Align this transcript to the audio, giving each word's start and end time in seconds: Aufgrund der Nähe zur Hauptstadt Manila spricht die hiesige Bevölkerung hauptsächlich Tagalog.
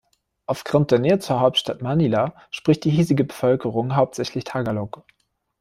Aufgrund 0.47 0.89
der 0.89 0.97
Nähe 0.97 1.19
zur 1.19 1.41
Hauptstadt 1.41 1.83
Manila 1.83 2.33
spricht 2.49 2.85
die 2.85 2.89
hiesige 2.89 3.23
Bevölkerung 3.23 3.95
hauptsächlich 3.95 4.45
Tagalog. 4.45 5.03